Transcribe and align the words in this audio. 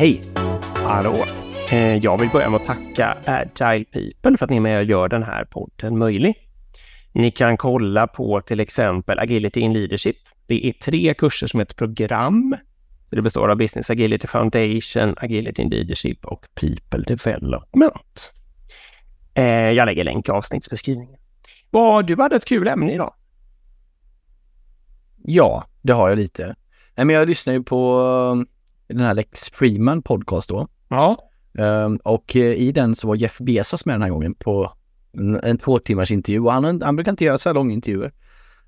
Hej! 0.00 0.22
Hallå! 0.74 1.14
Eh, 1.72 1.96
Jag 1.96 2.20
vill 2.20 2.28
börja 2.28 2.50
med 2.50 2.60
att 2.60 2.66
tacka 2.66 3.16
Agile 3.24 3.84
People 3.84 4.36
för 4.36 4.44
att 4.44 4.50
ni 4.50 4.56
är 4.56 4.60
med 4.60 4.78
och 4.78 4.84
gör 4.84 5.08
den 5.08 5.22
här 5.22 5.44
podden 5.44 5.98
möjlig. 5.98 6.34
Ni 7.12 7.30
kan 7.30 7.56
kolla 7.56 8.06
på 8.06 8.40
till 8.40 8.60
exempel 8.60 9.18
Agility 9.18 9.60
in 9.60 9.72
Leadership. 9.72 10.16
Det 10.46 10.66
är 10.68 10.72
tre 10.72 11.14
kurser 11.14 11.46
som 11.46 11.60
är 11.60 11.64
ett 11.64 11.76
program. 11.76 12.56
Det 13.10 13.22
består 13.22 13.48
av 13.48 13.56
Business 13.56 13.90
Agility 13.90 14.26
Foundation, 14.26 15.14
Agility 15.16 15.62
in 15.62 15.68
Leadership 15.70 16.24
och 16.24 16.46
People 16.54 17.02
Development. 17.14 18.32
Eh, 19.34 19.44
Jag 19.44 19.86
lägger 19.86 20.04
länk 20.04 20.28
i 20.28 20.32
avsnittsbeskrivningen. 20.32 21.20
Vad, 21.70 22.06
du 22.06 22.16
hade 22.16 22.36
ett 22.36 22.44
kul 22.44 22.68
ämne 22.68 22.94
idag. 22.94 23.14
Ja, 25.24 25.64
det 25.82 25.92
har 25.92 26.08
jag 26.08 26.18
lite. 26.18 26.54
Nej, 26.96 27.06
men 27.06 27.16
jag 27.16 27.28
lyssnar 27.28 27.52
ju 27.54 27.62
på 27.62 28.44
den 28.90 29.06
här 29.06 29.14
Lex 29.14 29.50
Freeman 29.50 30.02
podcast 30.02 30.48
då. 30.48 30.68
Ja. 30.88 31.18
Um, 31.52 31.96
och 31.96 32.36
eh, 32.36 32.52
i 32.52 32.72
den 32.72 32.94
så 32.94 33.08
var 33.08 33.14
Jeff 33.14 33.38
Bezos 33.38 33.86
med 33.86 33.94
den 33.94 34.02
här 34.02 34.10
gången 34.10 34.34
på 34.34 34.72
en, 35.12 35.36
en 35.36 35.58
två 35.58 35.78
timmars 35.78 36.10
intervju 36.10 36.40
och 36.40 36.52
han, 36.52 36.82
han 36.82 36.96
brukar 36.96 37.12
inte 37.12 37.24
göra 37.24 37.38
så 37.38 37.48
här 37.48 37.54
långa 37.54 37.72
intervjuer. 37.72 38.12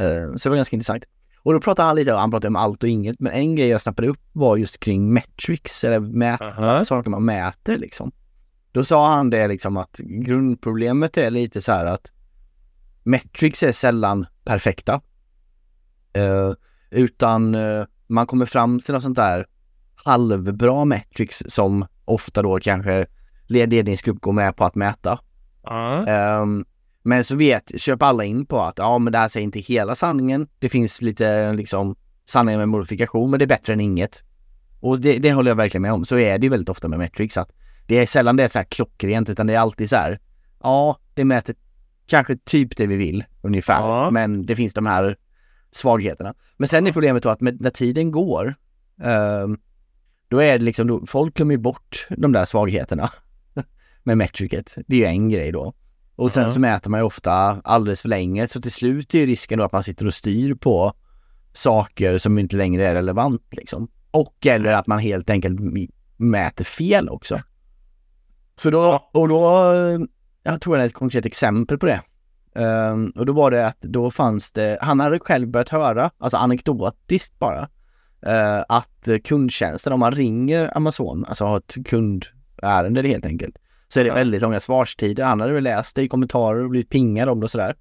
Uh, 0.00 0.36
så 0.36 0.48
det 0.48 0.50
var 0.50 0.56
ganska 0.56 0.76
intressant. 0.76 1.04
Och 1.42 1.52
då 1.52 1.60
pratade 1.60 1.86
han 1.86 1.96
lite, 1.96 2.12
han 2.12 2.30
pratade 2.30 2.48
om 2.48 2.56
allt 2.56 2.82
och 2.82 2.88
inget, 2.88 3.20
men 3.20 3.32
en 3.32 3.56
grej 3.56 3.68
jag 3.68 3.80
snappade 3.80 4.08
upp 4.08 4.20
var 4.32 4.56
just 4.56 4.80
kring 4.80 5.12
metrics, 5.12 5.84
eller 5.84 6.00
mät, 6.00 6.40
Aha. 6.40 6.84
saker 6.84 7.10
man 7.10 7.24
mäter 7.24 7.78
liksom. 7.78 8.12
Då 8.72 8.84
sa 8.84 9.14
han 9.14 9.30
det 9.30 9.48
liksom 9.48 9.76
att 9.76 9.96
grundproblemet 9.96 11.16
är 11.16 11.30
lite 11.30 11.62
så 11.62 11.72
här 11.72 11.86
att 11.86 12.10
metrics 13.02 13.62
är 13.62 13.72
sällan 13.72 14.26
perfekta. 14.44 15.00
Eh, 16.12 16.52
utan 16.90 17.54
eh, 17.54 17.84
man 18.06 18.26
kommer 18.26 18.46
fram 18.46 18.80
till 18.80 18.94
något 18.94 19.02
sånt 19.02 19.16
där 19.16 19.46
halvbra 20.04 20.84
metrics 20.84 21.42
som 21.48 21.86
ofta 22.04 22.42
då 22.42 22.58
kanske 22.60 23.06
ledningsgrupp 23.46 24.20
går 24.20 24.32
med 24.32 24.56
på 24.56 24.64
att 24.64 24.74
mäta. 24.74 25.18
Ja. 25.62 26.06
Ehm, 26.06 26.64
men 27.02 27.24
så 27.24 27.36
vet, 27.36 27.80
köper 27.80 28.06
alla 28.06 28.24
in 28.24 28.46
på 28.46 28.60
att 28.60 28.78
ja 28.78 28.98
men 28.98 29.12
det 29.12 29.18
här 29.18 29.28
säger 29.28 29.44
inte 29.44 29.58
hela 29.58 29.94
sanningen. 29.94 30.48
Det 30.58 30.68
finns 30.68 31.02
lite 31.02 31.52
liksom 31.52 31.96
sanning 32.28 32.58
med 32.58 32.68
modifikation 32.68 33.30
men 33.30 33.38
det 33.38 33.44
är 33.44 33.46
bättre 33.46 33.72
än 33.72 33.80
inget. 33.80 34.22
Och 34.80 35.00
det, 35.00 35.18
det 35.18 35.32
håller 35.32 35.50
jag 35.50 35.56
verkligen 35.56 35.82
med 35.82 35.92
om. 35.92 36.04
Så 36.04 36.18
är 36.18 36.38
det 36.38 36.44
ju 36.44 36.50
väldigt 36.50 36.68
ofta 36.68 36.88
med 36.88 36.98
metrics 36.98 37.36
att 37.36 37.50
det 37.86 37.98
är 37.98 38.06
sällan 38.06 38.36
det 38.36 38.44
är 38.44 38.48
så 38.48 38.58
här 38.58 38.64
klockrent 38.64 39.30
utan 39.30 39.46
det 39.46 39.54
är 39.54 39.58
alltid 39.58 39.90
så 39.90 39.96
här 39.96 40.20
ja 40.62 40.98
det 41.14 41.24
mäter 41.24 41.54
kanske 42.06 42.36
typ 42.36 42.76
det 42.76 42.86
vi 42.86 42.96
vill 42.96 43.24
ungefär 43.42 43.80
Ja. 43.80 44.10
men 44.10 44.46
det 44.46 44.56
finns 44.56 44.74
de 44.74 44.86
här 44.86 45.16
svagheterna. 45.70 46.34
Men 46.56 46.68
sen 46.68 46.86
är 46.86 46.92
problemet 46.92 47.22
då 47.22 47.28
att 47.28 47.40
med, 47.40 47.60
när 47.60 47.70
tiden 47.70 48.10
går 48.10 48.54
ehm, 49.02 49.58
då 50.34 50.42
är 50.42 50.58
det 50.58 50.64
liksom, 50.64 50.86
då, 50.86 51.06
folk 51.06 51.34
glömmer 51.34 51.56
bort 51.56 52.06
de 52.10 52.32
där 52.32 52.44
svagheterna 52.44 53.10
med 54.02 54.18
metricet. 54.18 54.74
Det 54.86 54.96
är 54.96 55.00
ju 55.00 55.04
en 55.06 55.30
grej 55.30 55.52
då. 55.52 55.74
Och 56.16 56.30
sen 56.32 56.42
Ja. 56.42 56.50
så 56.50 56.60
mäter 56.60 56.90
man 56.90 57.00
ju 57.00 57.04
ofta 57.04 57.32
alldeles 57.64 58.00
för 58.00 58.08
länge 58.08 58.48
så 58.48 58.60
till 58.60 58.72
slut 58.72 59.14
är 59.14 59.18
ju 59.18 59.26
risken 59.26 59.58
då 59.58 59.64
att 59.64 59.72
man 59.72 59.82
sitter 59.82 60.06
och 60.06 60.14
styr 60.14 60.54
på 60.54 60.92
saker 61.52 62.18
som 62.18 62.38
inte 62.38 62.56
längre 62.56 62.88
är 62.88 62.94
relevant 62.94 63.42
liksom. 63.50 63.88
Och 64.10 64.46
eller 64.46 64.72
att 64.72 64.86
man 64.86 64.98
helt 64.98 65.30
enkelt 65.30 65.60
mäter 66.16 66.64
fel 66.64 67.08
också. 67.08 67.40
Så 68.56 68.70
då, 68.70 69.10
och 69.12 69.28
då, 69.28 69.74
jag 70.42 70.60
tog 70.60 70.76
ett 70.76 70.94
konkret 70.94 71.26
exempel 71.26 71.78
på 71.78 71.86
det. 71.86 72.00
Ehm, 72.54 73.10
och 73.16 73.26
då 73.26 73.32
var 73.32 73.50
det 73.50 73.66
att 73.66 73.80
då 73.80 74.10
fanns 74.10 74.52
det, 74.52 74.78
han 74.80 75.00
hade 75.00 75.18
själv 75.18 75.48
börjat 75.48 75.68
höra, 75.68 76.10
alltså 76.18 76.36
anekdotiskt 76.36 77.38
bara, 77.38 77.68
att 78.68 79.08
eh, 79.08 79.18
kundtjänsten, 79.18 79.92
om 79.92 80.00
man 80.00 80.12
ringer 80.12 80.76
Amazon, 80.76 81.24
alltså 81.24 81.44
har 81.44 81.56
ett 81.58 81.74
kundärende 81.86 83.08
helt 83.08 83.26
enkelt, 83.26 83.56
så 83.88 84.00
är 84.00 84.04
det 84.04 84.12
väldigt 84.12 84.42
långa 84.42 84.60
svarstider. 84.60 85.24
Han 85.24 85.40
hade 85.40 85.52
väl 85.52 85.62
läst 85.64 85.96
det 85.96 86.02
i 86.02 86.08
kommentarer 86.08 86.64
och 86.64 86.70
blivit 86.70 86.90
pingad 86.90 87.28
om 87.28 87.40
det 87.40 87.44
och 87.44 87.50
sådär. 87.50 87.74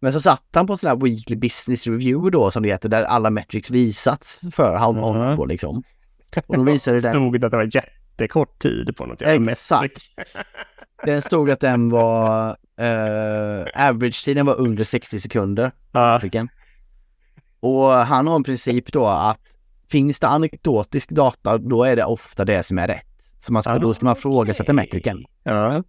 Men 0.00 0.12
så 0.12 0.20
satt 0.20 0.44
han 0.52 0.66
på 0.66 0.72
en 0.72 0.76
sån 0.76 0.88
här 0.88 0.96
weekly 0.96 1.36
business 1.36 1.86
review 1.86 2.30
då 2.30 2.50
som 2.50 2.62
det 2.62 2.68
heter, 2.68 2.88
där 2.88 3.02
alla 3.02 3.30
metrics 3.30 3.70
visats 3.70 4.40
för 4.52 4.76
halvmånad 4.76 5.28
Mhm. 5.28 5.36
på 5.36 5.46
liksom. 5.46 5.82
Och 6.46 6.56
då 6.56 6.62
visade 6.62 7.00
den, 7.00 7.12
Stod 7.30 7.44
att 7.44 7.50
det 7.50 7.56
var 7.56 7.68
jättekort 7.76 8.58
tid 8.58 8.96
på 8.96 9.06
något 9.06 9.20
jävla 9.20 9.52
Exakt. 9.52 10.02
den 11.06 11.22
stod 11.22 11.50
att 11.50 11.60
den 11.60 11.88
var, 11.90 12.48
eh, 12.78 13.88
average-tiden 13.88 14.46
var 14.46 14.54
under 14.60 14.84
60 14.84 15.20
sekunder. 15.20 15.72
Ja. 15.92 16.20
Och 17.60 17.92
han 17.92 18.26
har 18.26 18.36
en 18.36 18.42
princip 18.42 18.92
då 18.92 19.06
att 19.06 19.40
finns 19.92 20.20
det 20.20 20.26
anekdotisk 20.28 21.10
data, 21.10 21.58
då 21.58 21.84
är 21.84 21.96
det 21.96 22.04
ofta 22.04 22.44
det 22.44 22.62
som 22.62 22.78
är 22.78 22.88
rätt. 22.88 23.06
Så 23.38 23.52
man 23.52 23.62
ska, 23.62 23.72
Ah, 23.72 23.78
då 23.78 23.94
ska 23.94 24.04
man 24.04 24.16
frågasätta 24.16 24.72
metricen. 24.72 25.24
Ja. 25.42 25.82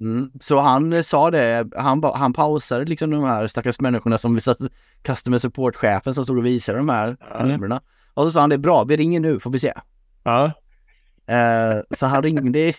Mm. 0.00 0.30
Så 0.40 0.60
han 0.60 0.92
eh, 0.92 1.02
sa 1.02 1.30
det, 1.30 1.68
han, 1.76 2.02
han 2.14 2.32
pausade 2.32 2.84
liksom 2.84 3.10
de 3.10 3.24
här 3.24 3.46
stackars 3.46 3.80
människorna 3.80 4.18
som 4.18 4.34
vi 4.34 4.40
satt, 4.40 4.58
customer 5.02 5.38
support-chefen 5.38 6.14
som 6.14 6.24
stod 6.24 6.38
och 6.38 6.46
visade 6.46 6.78
de 6.78 6.88
här 6.88 7.16
Ja. 7.20 7.44
numren. 7.44 7.80
Och 8.14 8.24
så 8.24 8.30
sa 8.30 8.40
han 8.40 8.48
det 8.50 8.56
är 8.56 8.58
bra, 8.58 8.84
vi 8.84 8.96
ringer 8.96 9.20
nu 9.20 9.40
får 9.40 9.50
vi 9.50 9.58
se. 9.58 9.72
Ja. 10.24 10.44
Eh, 11.26 11.80
så 11.98 12.06
han 12.06 12.22
ringde, 12.22 12.72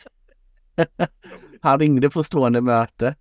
han 1.61 1.79
ringde 1.79 2.09
på 2.09 2.23
stående 2.23 2.61
möte. 2.61 3.15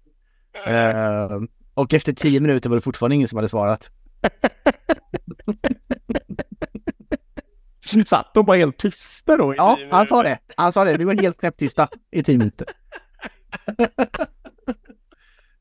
Eh, 0.67 1.29
och 1.75 1.95
efter 1.95 2.13
tio 2.13 2.41
minuter 2.41 2.71
var 2.71 2.77
det 2.77 2.81
fortfarande 2.81 3.15
ingen 3.15 3.29
som 3.29 3.37
hade 3.37 3.49
svarat. 3.49 3.91
Satt 8.05 8.35
de 8.35 8.45
bara 8.47 8.57
helt 8.57 8.77
tysta 8.77 9.37
då? 9.37 9.55
Ja, 9.57 9.79
han 9.91 10.07
sa 10.07 10.23
det. 10.23 10.39
Han 10.57 10.73
sa 10.73 10.85
det. 10.85 10.97
Vi 10.97 11.05
var 11.05 11.15
helt 11.15 11.41
knäpptysta 11.41 11.89
i 12.11 12.23
tio 12.23 12.39
minuter. 12.39 12.67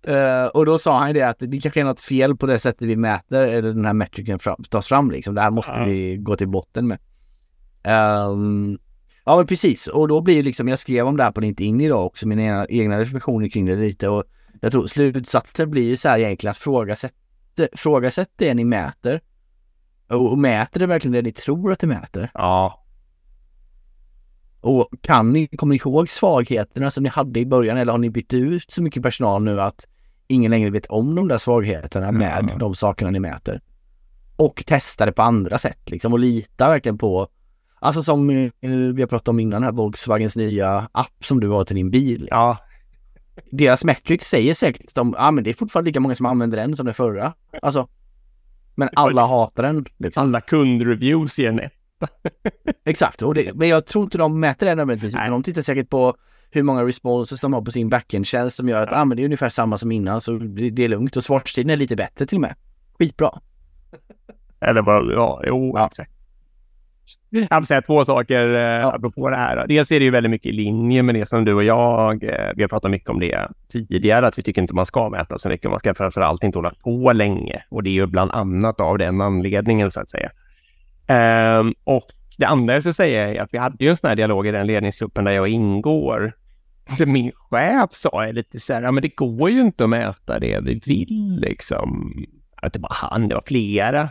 Eh, 0.08 0.46
och 0.46 0.66
då 0.66 0.78
sa 0.78 1.00
han 1.00 1.14
det 1.14 1.22
att 1.22 1.36
det 1.40 1.62
kanske 1.62 1.80
är 1.80 1.84
något 1.86 2.02
fel 2.02 2.36
på 2.36 2.46
det 2.46 2.60
sättet 2.60 2.82
vi 2.88 2.96
mäter, 2.96 3.44
eller 3.44 3.74
den 3.74 3.86
här 3.86 3.94
metricen 3.94 4.40
fram, 4.40 4.64
tas 4.70 4.88
fram 4.88 5.12
liksom. 5.12 5.36
Det 5.36 5.42
här 5.42 5.52
måste 5.52 5.72
Ja. 5.80 5.86
vi 5.86 6.18
gå 6.18 6.36
till 6.36 6.48
botten 6.48 6.88
med. 6.88 7.00
Ehm, 7.84 8.78
ja 9.26 9.38
men 9.38 9.48
precis, 9.48 9.88
och 9.88 10.08
då 10.08 10.22
blir 10.22 10.44
liksom, 10.44 10.68
jag 10.68 10.80
skrev 10.80 11.08
om 11.08 11.18
det 11.18 11.24
här 11.24 11.32
på 11.32 11.42
LinkedIn 11.42 11.82
idag 11.82 12.06
också, 12.06 12.28
mina 12.28 12.42
egna, 12.44 12.66
egna 12.70 13.00
reflektioner 13.00 13.50
kring 13.50 13.66
det 13.66 13.76
lite 13.76 14.10
och 14.10 14.24
jag 14.62 14.72
tror 14.72 14.88
slutsatsen 14.88 15.72
blir 15.72 15.90
ju 15.90 15.98
så 15.98 16.10
här 16.10 16.20
egentligen 16.20 16.52
att 16.52 16.58
frågasätt, 16.58 17.14
frågasätt 17.74 18.30
det 18.36 18.54
ni 18.54 18.64
mäter. 18.64 19.22
Och, 20.08 20.40
mäter 20.40 20.80
det 20.80 20.86
verkligen 20.86 21.14
det 21.14 21.22
ni 21.22 21.32
tror 21.32 21.72
att 21.72 21.80
det 21.80 21.88
mäter? 21.88 22.32
Ja. 22.34 22.84
Och 24.62 24.90
kan 25.02 25.34
ni, 25.34 25.48
kommer 25.48 25.74
ni 25.74 25.78
ihåg 25.78 26.10
svagheterna 26.10 26.92
som 26.92 27.04
ni 27.04 27.10
hade 27.10 27.40
i 27.40 27.46
början 27.46 27.78
eller 27.78 27.92
har 27.92 28.00
ni 28.00 28.10
bytt 28.10 28.34
ut 28.34 28.72
så 28.72 28.84
mycket 28.84 29.04
personal 29.04 29.44
nu 29.44 29.62
att 29.62 29.88
ingen 30.28 30.52
längre 30.52 30.70
vet 30.70 30.86
om 30.86 31.16
de 31.16 31.28
där 31.28 31.38
svagheterna 31.38 32.12
med 32.12 32.52
de 32.60 32.76
sakerna 32.76 33.12
ni 33.12 33.20
mäter? 33.20 33.62
Och 34.36 34.64
testa 34.68 35.06
det 35.06 35.12
på 35.12 35.22
andra 35.22 35.58
sätt 35.58 35.90
liksom 35.90 36.14
och 36.14 36.20
lita 36.20 36.70
verkligen 36.70 36.98
på 36.98 37.28
Alltså 37.80 38.04
som 38.04 38.30
eh, 38.30 38.52
vi 38.96 39.02
har 39.02 39.08
pratat 39.08 39.28
om 39.28 39.40
innan 39.40 39.64
här, 39.64 39.72
Volkswagens 39.72 40.36
nya 40.36 40.90
app 40.92 41.26
som 41.26 41.40
du 41.40 41.48
har 41.48 41.64
till 41.64 41.76
din 41.76 41.92
bil. 41.92 42.28
Ja. 42.32 42.58
Deras 43.52 43.84
metrics 43.84 44.28
säger 44.28 44.54
säkert 44.54 44.88
att 44.88 44.96
de, 44.96 45.16
ja 45.18 45.32
men 45.32 45.44
det 45.44 45.50
är 45.50 45.54
fortfarande 45.54 45.90
lika 45.90 46.00
många 46.00 46.16
som 46.16 46.26
använder 46.26 46.58
den 46.58 46.76
som 46.76 46.86
den 46.86 46.96
förra. 46.96 47.34
Alltså. 47.62 47.88
Men 48.76 48.90
alla 48.96 49.26
hatar 49.26 49.64
den. 49.64 49.86
Liksom. 49.98 50.24
Alla 50.24 50.42
kundreviews 50.42 51.40
ger 51.40 51.50
en 51.50 51.60
ett. 51.60 51.74
Exakt, 52.86 53.22
och 53.22 53.34
det, 53.34 53.54
men 53.54 53.68
jag 53.70 53.86
tror 53.86 54.04
inte 54.04 54.18
de 54.18 54.40
mäter 54.40 54.66
det 54.66 54.76
nödvändigtvis. 54.76 55.16
Utan 55.16 55.32
De 55.32 55.44
tittar 55.44 55.62
säkert 55.62 55.90
på 55.90 56.16
hur 56.52 56.64
många 56.64 56.86
responses 56.86 57.42
de 57.42 57.54
har 57.54 57.62
på 57.62 57.72
sin 57.72 57.90
backend-tjänst 57.90 58.56
som 58.56 58.70
gör 58.70 58.82
att 58.84 58.94
ah, 58.94 59.06
men 59.06 59.18
det 59.18 59.24
är 59.24 59.26
ungefär 59.26 59.50
samma 59.50 59.78
som 59.78 59.92
innan 59.92 60.22
så 60.22 60.32
det, 60.32 60.70
det 60.70 60.86
är 60.86 60.90
lugnt 60.90 61.16
och 61.18 61.24
svartstiden 61.24 61.70
är 61.70 61.78
lite 61.78 61.96
bättre 61.96 62.26
till 62.26 62.38
och 62.38 62.42
med. 62.42 62.56
Skitbra. 63.00 63.30
Eller 64.62 64.82
bara, 64.82 65.14
ja, 65.14 65.42
jo, 65.48 65.74
Ja. 65.76 65.88
exakt. 65.88 66.12
Jag 67.30 67.60
vill 67.60 67.68
säga 67.68 67.82
två 67.82 68.06
saker 68.06 68.50
eh, 68.50 68.62
Ja. 68.62 68.96
apropå 68.96 69.30
det 69.30 69.36
här. 69.36 69.66
Dels 69.68 69.92
är 69.92 70.00
det 70.00 70.06
ju 70.06 70.12
väldigt 70.12 70.30
mycket 70.30 70.50
i 70.50 70.52
linje 70.52 71.04
med 71.04 71.16
det 71.16 71.26
som 71.26 71.46
du 71.46 71.54
och 71.54 71.64
jag, 71.64 72.24
eh, 72.24 72.52
vi 72.56 72.64
har 72.64 72.68
pratat 72.68 72.92
mycket 72.92 73.10
om 73.10 73.20
det 73.20 73.48
tidigare, 73.72 74.28
att 74.28 74.38
vi 74.38 74.44
tycker 74.44 74.62
inte 74.62 74.74
man 74.74 74.86
ska 74.86 75.10
mäta 75.10 75.38
så 75.38 75.50
mycket. 75.50 75.70
Man 75.72 75.80
ska 75.80 75.94
framförallt 75.94 76.44
inte 76.44 76.58
hålla 76.58 76.74
på 76.84 77.14
länge. 77.14 77.64
Och 77.70 77.84
det 77.84 77.90
är 77.90 77.94
ju 77.94 78.06
bland 78.06 78.32
annat 78.32 78.80
av 78.82 78.98
den 78.98 79.22
anledningen 79.22 79.92
så 79.92 80.00
att 80.00 80.10
säga. 80.10 80.32
Ehm, 81.08 81.74
och 81.84 82.06
det 82.38 82.46
andra 82.46 82.74
jag 82.74 82.84
ska 82.84 82.94
säga 82.94 83.28
är 83.34 83.42
att 83.42 83.50
vi 83.54 83.58
hade 83.58 83.84
ju 83.84 83.90
en 83.90 83.96
sån 83.98 84.08
här 84.08 84.16
dialog 84.16 84.48
i 84.48 84.52
den 84.52 84.68
ledningsgruppen 84.68 85.24
där 85.24 85.32
jag 85.32 85.48
ingår. 85.48 86.34
Min 87.06 87.32
chef 87.50 87.90
sa 87.92 88.26
lite 88.26 88.60
så 88.60 88.74
här, 88.74 88.82
ja 88.82 88.92
men 88.92 89.02
det 89.02 89.16
går 89.16 89.50
ju 89.50 89.62
inte 89.62 89.84
att 89.84 89.90
mäta 89.90 90.40
det 90.40 90.60
vi 90.64 90.82
vill 90.86 91.40
liksom. 91.42 92.14
Att 92.56 92.74
det 92.74 92.80
var 92.80 92.92
han, 92.94 93.28
det 93.28 93.36
var 93.36 93.44
flera. 93.48 94.10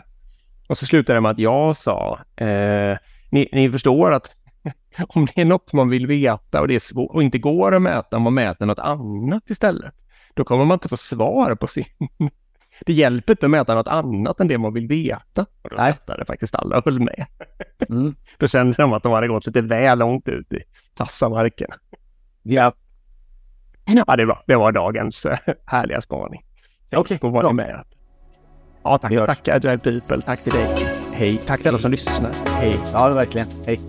Och 0.67 0.77
så 0.77 0.85
slutade 0.85 1.17
det 1.17 1.21
med 1.21 1.31
att 1.31 1.39
jag 1.39 1.75
sa, 1.75 2.19
eh, 2.35 2.97
ni, 3.31 3.49
ni 3.51 3.71
förstår 3.71 4.11
att 4.11 4.35
om 5.07 5.25
det 5.25 5.41
är 5.41 5.45
något 5.45 5.73
man 5.73 5.89
vill 5.89 6.07
veta 6.07 6.61
och 6.61 6.67
det 6.67 6.75
är 6.75 6.79
svårt 6.79 7.15
och 7.15 7.23
inte 7.23 7.37
går 7.37 7.75
att 7.75 7.81
mäta, 7.81 8.17
om 8.17 8.21
man 8.21 8.33
mäter 8.33 8.65
något 8.65 8.79
annat 8.79 9.49
istället, 9.49 9.93
då 10.33 10.43
kommer 10.43 10.65
man 10.65 10.75
inte 10.75 10.89
få 10.89 10.97
svar 10.97 11.55
på 11.55 11.67
sin 11.67 11.85
det 12.85 12.93
hjälper 12.93 13.33
inte 13.33 13.45
att 13.45 13.49
mäta 13.49 13.75
något 13.75 13.87
annat 13.87 14.39
än 14.39 14.47
det 14.47 14.57
man 14.57 14.73
vill 14.73 14.87
veta. 14.87 15.45
Och 15.61 15.69
då 15.69 15.75
mätade 15.75 16.25
faktiskt 16.25 16.55
alla 16.55 16.77
och 16.77 16.85
höll 16.85 16.99
med. 16.99 17.25
Mm. 17.89 18.15
Då 18.37 18.47
kände 18.47 18.73
de 18.77 18.93
att 18.93 19.03
de 19.03 19.11
hade 19.11 19.27
gått 19.27 19.45
lite 19.45 19.61
väl 19.61 19.99
långt 19.99 20.27
ut 20.27 20.53
i 20.53 20.59
tassamarken. 20.95 21.69
Ja, 22.43 22.73
Ja, 23.85 24.15
det 24.15 24.25
var, 24.25 24.43
det 24.47 24.55
var 24.55 24.71
dagens 24.71 25.25
eh, 25.25 25.37
härliga 25.65 26.01
spaning. 26.01 26.45
Okej, 26.95 27.17
var 27.21 27.31
bra. 27.31 27.53
med. 27.53 27.83
Ja, 28.85 28.97
tack. 28.97 29.13
Tack 29.13 29.47
Agile 29.47 29.77
People. 29.77 30.21
Tack 30.21 30.43
till 30.43 30.53
dig. 30.53 30.87
Hej. 31.13 31.37
Tack 31.45 31.59
till 31.59 31.67
alla 31.67 31.79
som 31.79 31.91
lyssnar. 31.91 32.31
Hej. 32.45 32.79
ja 32.93 33.09
verkligen. 33.09 33.47
Hej. 33.65 33.79